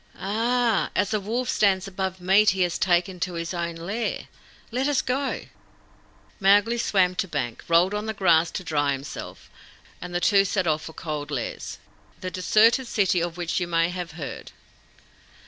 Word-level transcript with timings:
"Ah! 0.17 0.89
As 0.95 1.13
a 1.13 1.19
wolf 1.19 1.47
stands 1.47 1.87
above 1.87 2.19
meat 2.19 2.49
he 2.57 2.63
has 2.63 2.79
taken 2.79 3.19
to 3.19 3.33
his 3.35 3.53
own 3.53 3.75
lair. 3.75 4.27
Let 4.71 4.87
us 4.87 4.99
go." 4.99 5.41
Mowgli 6.39 6.79
swam 6.79 7.13
to 7.17 7.27
bank, 7.27 7.63
rolled 7.67 7.93
on 7.93 8.07
the 8.07 8.15
grass 8.15 8.49
to 8.57 8.63
dry 8.63 8.93
himself, 8.93 9.51
and 10.01 10.11
the 10.15 10.19
two 10.19 10.43
set 10.43 10.65
off 10.65 10.85
for 10.85 10.93
Cold 10.93 11.29
Lairs, 11.29 11.77
the 12.19 12.31
deserted 12.31 12.87
city 12.87 13.21
of 13.21 13.37
which 13.37 13.59
you 13.59 13.67
may 13.67 13.89
have 13.89 14.13
heard. 14.13 14.51